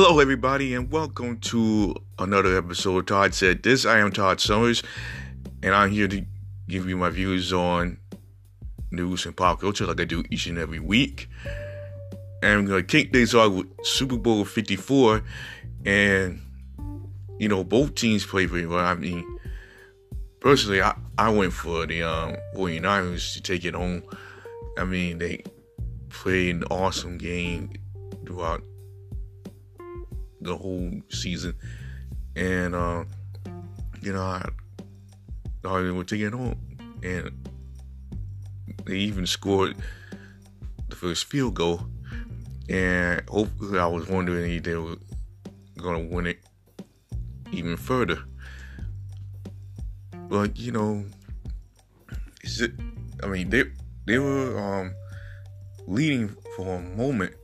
[0.00, 3.08] Hello, everybody, and welcome to another episode.
[3.08, 3.84] Todd said this.
[3.84, 4.80] I am Todd Summers,
[5.60, 6.24] and I'm here to
[6.68, 7.98] give you my views on
[8.92, 11.28] news and pop culture like I do each and every week.
[12.44, 15.24] And I'm going to kick things off with Super Bowl 54,
[15.84, 16.42] and
[17.40, 18.84] you know, both teams play very well.
[18.84, 19.26] I mean,
[20.38, 24.04] personally, I, I went for the um, 49ers to take it home.
[24.78, 25.42] I mean, they
[26.08, 27.72] played an awesome game
[28.24, 28.62] throughout
[30.40, 31.54] the whole season,
[32.36, 33.04] and uh,
[34.00, 34.48] you know, I
[35.62, 36.56] they would take it home,
[37.02, 37.48] and
[38.84, 39.76] they even scored
[40.88, 41.80] the first field goal.
[42.68, 44.96] And hopefully, I was wondering if they were
[45.76, 46.38] gonna win it
[47.52, 48.18] even further.
[50.28, 51.04] But you know?
[53.22, 53.64] I mean, they
[54.06, 54.94] they were um,
[55.86, 57.34] leading for a moment,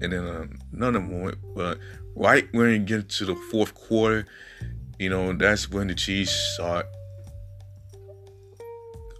[0.00, 1.38] and then um, another moment.
[1.54, 1.78] But
[2.14, 4.26] right when you get to the fourth quarter,
[4.98, 6.86] you know, that's when the Chiefs start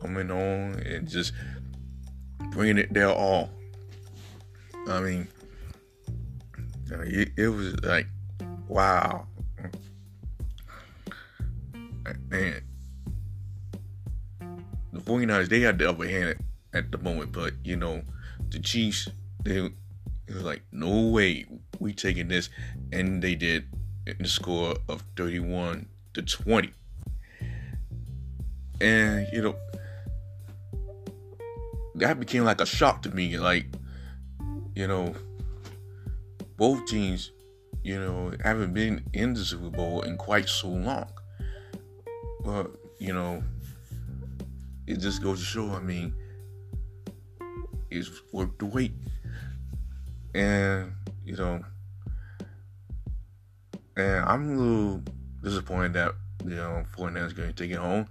[0.00, 1.32] coming on and just
[2.50, 3.50] bringing it their all.
[4.88, 5.28] I mean,
[6.90, 8.06] it, it was like,
[8.68, 9.26] wow.
[12.28, 12.62] Man,
[14.92, 16.36] the 49ers, they had the upper hand at,
[16.72, 18.02] at the moment, but, you know,
[18.50, 19.08] the Chiefs,
[19.42, 19.70] they
[20.28, 21.46] it was like, no way,
[21.78, 22.48] we taking this,
[22.92, 23.68] and they did
[24.06, 26.72] in the score of 31 to 20.
[28.80, 29.56] And, you know,
[31.94, 33.38] that became like a shock to me.
[33.38, 33.66] Like,
[34.74, 35.14] you know,
[36.56, 37.32] both teams,
[37.82, 41.08] you know, haven't been in the Super Bowl in quite so long.
[42.44, 43.42] But, you know,
[44.86, 46.14] it just goes to show, I mean,
[47.90, 48.92] it's worth the wait.
[50.36, 50.92] And,
[51.24, 51.64] you know,
[53.96, 55.02] and I'm a little
[55.42, 56.12] disappointed that,
[56.44, 58.06] you know, 49ers going to take it home.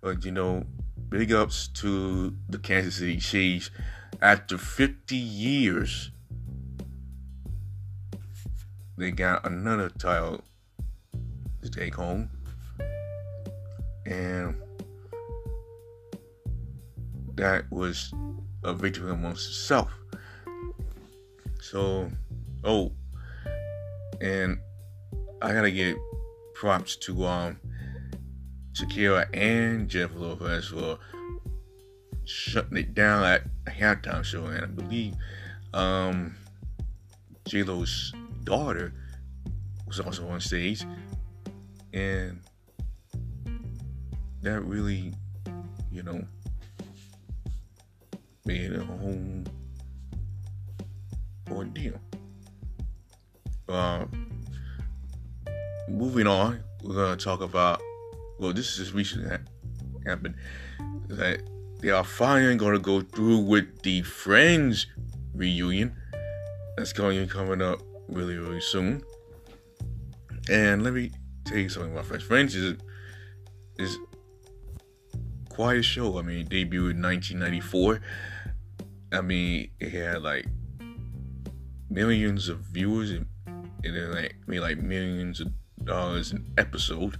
[0.00, 0.64] But, you know,
[1.08, 3.70] big ups to the Kansas City Chiefs.
[4.20, 6.12] After 50 years,
[8.96, 10.44] they got another title
[11.60, 12.30] to take home.
[14.06, 14.54] And
[17.34, 18.14] that was
[18.62, 19.92] a victory amongst itself.
[21.72, 22.10] So,
[22.64, 22.92] oh,
[24.20, 24.60] and
[25.40, 25.96] I gotta give
[26.52, 27.58] props to um
[28.74, 30.98] Shakira and Jennifer Lopez for
[32.26, 35.14] shutting it down at a halftime show, and I believe
[35.72, 36.34] um,
[37.46, 38.12] J Lo's
[38.44, 38.92] daughter
[39.86, 40.84] was also on stage,
[41.94, 42.38] and
[44.42, 45.14] that really,
[45.90, 46.22] you know,
[48.44, 49.44] made a whole
[51.62, 52.00] ordeal.
[53.68, 54.04] Uh,
[55.88, 57.80] moving on, we're gonna talk about
[58.42, 59.38] well, this is recently
[60.04, 60.34] happened,
[61.06, 61.42] that
[61.80, 64.86] they are finally to go through with the Friends
[65.32, 65.94] reunion.
[66.76, 69.02] That's going to be coming up really, really soon.
[70.50, 71.12] And let me
[71.44, 72.24] tell you something about Friends.
[72.24, 72.76] Friends is
[73.78, 73.96] is
[75.48, 76.18] quite a show.
[76.18, 78.00] I mean, it debuted in 1994.
[79.12, 80.46] I mean, it had like
[81.92, 83.26] millions of viewers and,
[83.84, 85.48] and like made like millions of
[85.84, 87.18] dollars an episode.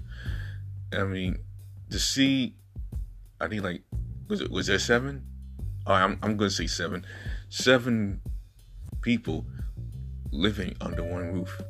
[0.93, 1.39] I mean,
[1.91, 2.57] to see,
[3.41, 3.83] I think like
[4.29, 5.25] was it was there seven?
[5.87, 7.05] Oh, I'm I'm gonna say seven,
[7.49, 8.21] seven
[9.03, 9.45] people
[10.31, 11.61] living under one roof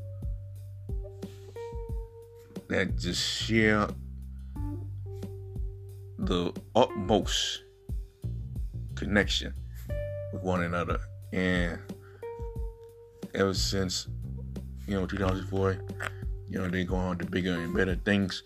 [2.68, 3.88] that just share
[6.18, 7.64] the utmost
[8.94, 9.54] connection
[10.32, 11.00] with one another,
[11.32, 11.80] and
[13.34, 14.08] ever since
[14.86, 15.78] you know 2004,
[16.48, 18.42] you know they go on to bigger and better things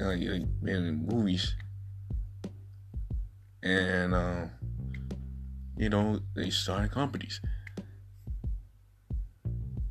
[0.00, 1.54] uh, in movies,
[3.62, 4.44] and uh,
[5.76, 7.40] you know they started companies,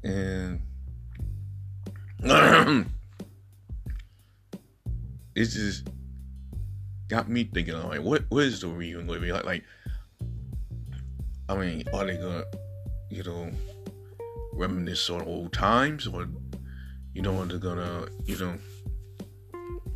[0.03, 0.61] and
[5.35, 5.87] it just
[7.07, 9.45] got me thinking like, what what is the reunion going to be like?
[9.45, 9.63] Like,
[11.47, 12.43] I mean, are they gonna,
[13.09, 13.51] you know,
[14.53, 16.27] reminisce on old times, or
[17.13, 18.55] you know, they're gonna, you know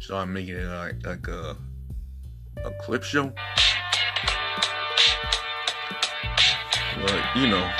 [0.04, 1.56] start making it like like a
[2.66, 3.32] a clip show.
[7.02, 7.72] But you know,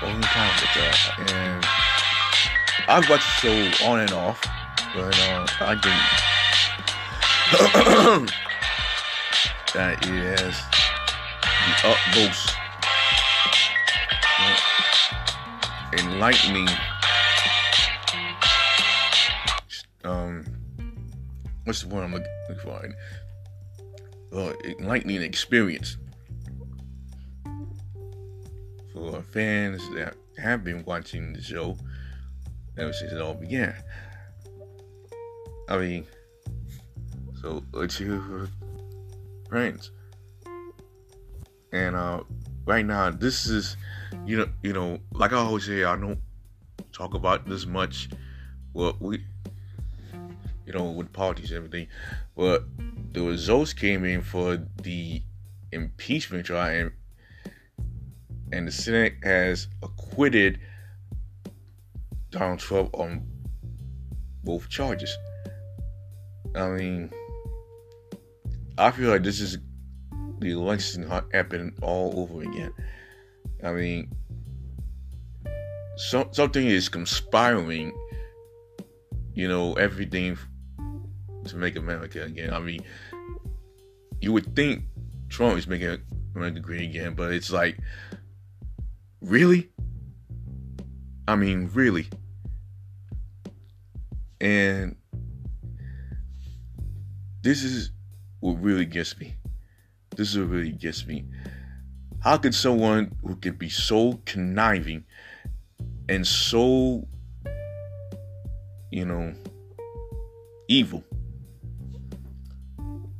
[0.00, 0.98] the time with that,
[1.32, 1.66] and
[2.88, 4.40] I've watched the show on and off,
[4.94, 5.74] but uh, I
[8.22, 8.30] think
[9.74, 10.54] that has
[11.82, 12.54] the utmost
[15.92, 16.68] enlightening
[20.04, 20.44] um
[21.68, 22.26] what's the word I'm looking
[22.62, 22.94] for?
[24.32, 25.98] Uh, enlightening experience
[28.94, 31.76] for fans that have been watching the show
[32.78, 33.74] ever since it all began.
[35.68, 36.06] I mean,
[37.42, 38.48] so let's hear
[39.48, 39.90] friends.
[41.72, 42.22] And uh,
[42.66, 43.76] right now, this is,
[44.24, 46.20] you know, you know, like I always say, I don't
[46.92, 48.08] talk about this much.
[48.72, 49.24] Well, we,
[50.66, 51.88] you know, with politics and everything,
[52.36, 52.64] but
[53.12, 55.22] the results came in for the
[55.72, 56.92] impeachment trial, and
[58.52, 60.58] and the Senate has acquitted
[62.30, 63.26] Donald Trump on
[64.44, 65.14] both charges.
[66.54, 67.12] I mean,
[68.78, 69.58] I feel like this is
[70.38, 71.02] the election
[71.32, 72.72] happening all over again.
[73.64, 74.12] I mean,
[75.96, 77.92] so, something is conspiring,
[79.34, 80.38] you know, everything
[81.46, 82.54] to make America again.
[82.54, 82.80] I mean,
[84.20, 84.84] you would think
[85.28, 85.98] Trump is making
[86.36, 87.78] America great again, but it's like,
[89.20, 89.70] really?
[91.26, 92.06] I mean, really?
[94.40, 94.94] And
[97.42, 97.90] this is
[98.40, 99.34] what really gets me.
[100.16, 101.24] This is what really gets me.
[102.20, 105.04] How could someone who can be so conniving
[106.08, 107.06] and so,
[108.90, 109.34] you know,
[110.68, 111.04] evil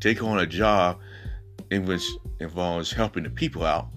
[0.00, 0.98] take on a job
[1.70, 2.02] in which
[2.40, 3.88] involves helping the people out,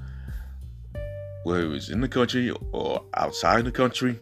[1.44, 4.20] whether it's in the country or outside the country?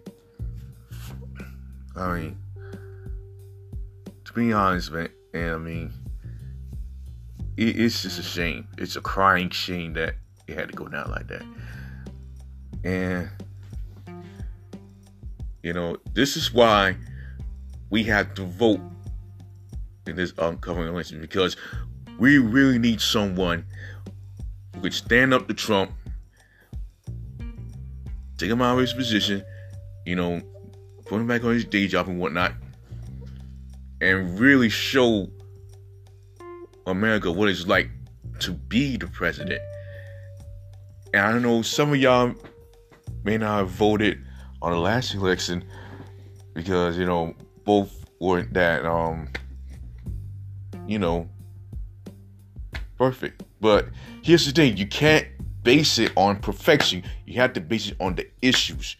[1.95, 2.37] I mean,
[4.23, 5.93] to be honest, man, and I mean,
[7.59, 8.67] it, it's just a shame.
[8.77, 10.15] It's a crying shame that
[10.47, 11.43] it had to go down like that.
[12.83, 13.29] And
[15.61, 16.95] you know, this is why
[17.89, 18.79] we have to vote
[20.07, 21.57] in this upcoming election because
[22.17, 23.65] we really need someone
[24.73, 25.91] who could stand up to Trump,
[28.37, 29.43] take him out of his position,
[30.05, 30.41] you know,
[31.05, 32.53] put him back on his day job and whatnot,
[33.99, 35.29] and really show
[36.89, 37.89] America what it's like
[38.39, 39.61] to be the president.
[41.13, 42.33] And I know some of y'all
[43.23, 44.23] may not have voted
[44.61, 45.63] on the last election
[46.53, 47.33] because you know
[47.63, 49.27] both weren't that um
[50.87, 51.29] you know
[52.97, 53.43] perfect.
[53.61, 53.87] But
[54.21, 55.27] here's the thing: you can't
[55.63, 57.03] base it on perfection.
[57.25, 58.95] You have to base it on the issues.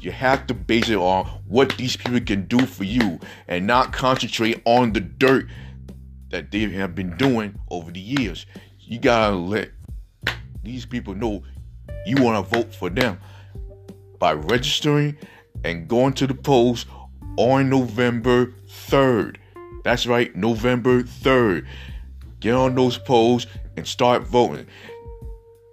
[0.00, 3.18] You have to base it on what these people can do for you
[3.48, 5.48] and not concentrate on the dirt
[6.30, 8.46] that they have been doing over the years.
[8.80, 9.70] You gotta let
[10.62, 11.42] these people know
[12.06, 13.18] you wanna vote for them
[14.18, 15.16] by registering
[15.64, 16.86] and going to the polls
[17.36, 19.36] on November 3rd.
[19.84, 21.66] That's right, November 3rd.
[22.40, 23.46] Get on those polls
[23.76, 24.66] and start voting.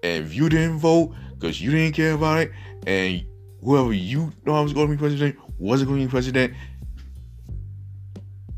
[0.03, 2.51] And if you didn't vote because you didn't care about it,
[2.85, 3.23] and
[3.61, 6.53] whoever you thought was going to be president wasn't going to be president,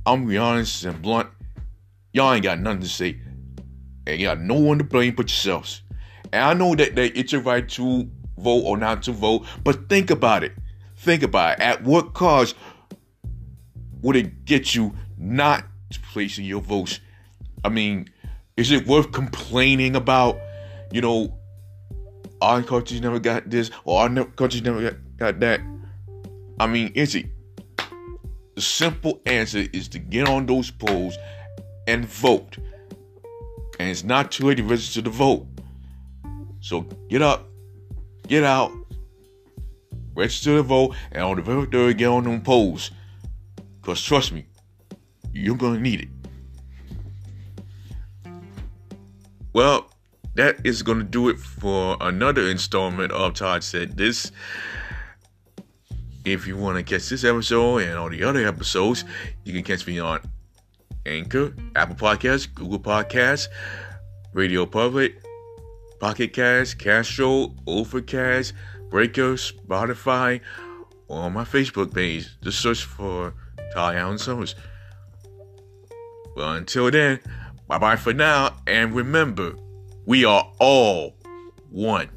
[0.05, 1.29] I'm gonna be honest and blunt.
[2.17, 3.15] Y'all ain't got nothing to say.
[4.07, 5.83] And you got no one to blame but yourselves.
[6.33, 8.09] And I know that, that it's your right to
[8.39, 10.53] vote or not to vote, but think about it.
[10.95, 11.61] Think about it.
[11.61, 12.55] At what cost
[14.01, 15.65] would it get you not
[16.11, 17.01] placing your votes?
[17.63, 18.09] I mean,
[18.55, 20.39] is it worth complaining about?
[20.91, 21.37] You know,
[22.41, 25.61] our countries never got this, or our countries never got, got that.
[26.59, 27.27] I mean, is it?
[28.55, 31.15] The simple answer is to get on those polls
[31.87, 32.57] and vote.
[33.79, 35.47] And it's not too late to register to vote.
[36.59, 37.47] So get up,
[38.27, 38.71] get out,
[40.13, 42.91] register to vote, and on November 3rd, get on them polls.
[43.81, 44.45] Because trust me,
[45.31, 46.09] you're going to need it.
[49.53, 49.89] Well,
[50.35, 54.31] that is going to do it for another installment of Todd Said This.
[56.25, 59.05] If you want to catch this episode and all the other episodes,
[59.45, 60.19] you can catch me on
[61.07, 63.47] Anchor, Apple Podcasts, Google Podcasts,
[64.33, 65.21] Radio Public,
[65.99, 68.53] Pocket Cast, Castro, Overcast,
[68.89, 70.41] Breaker, Spotify,
[71.07, 72.29] or on my Facebook page.
[72.41, 73.33] Just search for
[73.73, 74.55] Ty Allen Summers.
[76.35, 77.19] Well, until then,
[77.67, 79.55] bye bye for now, and remember,
[80.05, 81.15] we are all
[81.69, 82.09] one.